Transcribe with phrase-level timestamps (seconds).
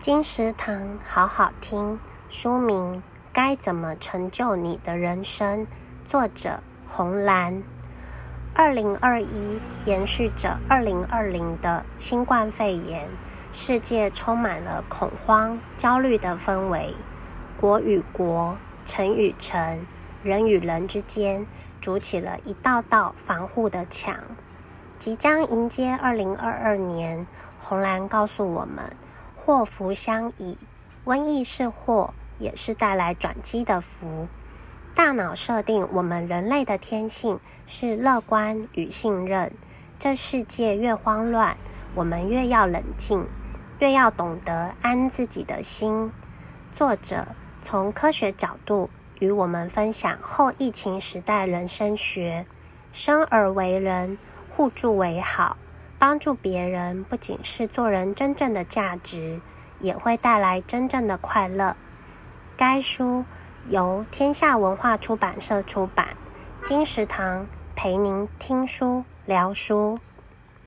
[0.00, 2.96] 金石堂好好听，书名
[3.32, 5.66] 《该怎么成就你的人生》，
[6.06, 7.64] 作者红蓝。
[8.54, 13.08] 二零二一延续着二零二零的新冠肺炎，
[13.52, 16.94] 世界充满了恐慌、焦虑的氛围，
[17.60, 19.84] 国与国、城与城、
[20.22, 21.44] 人与人之间
[21.80, 24.14] 筑起了一道道防护的墙。
[24.96, 27.26] 即将迎接二零二二年，
[27.60, 28.92] 红蓝告诉我们。
[29.48, 30.58] 祸福相倚，
[31.06, 34.28] 瘟疫是祸，也是带来转机的福。
[34.94, 39.50] 大脑设定我们人类的天性是乐观与信任。
[39.98, 41.56] 这世界越慌乱，
[41.94, 43.24] 我们越要冷静，
[43.78, 46.12] 越要懂得安自己的心。
[46.74, 47.28] 作者
[47.62, 52.44] 从科学角度与我们分享后疫情时代人生学：
[52.92, 54.18] 生而为人，
[54.54, 55.56] 互助为好。
[55.98, 59.40] 帮助别人不仅是做人真正的价值，
[59.80, 61.76] 也会带来真正的快乐。
[62.56, 63.24] 该书
[63.68, 66.08] 由天下文化出版社出版。
[66.64, 69.98] 金石堂陪您听书聊书。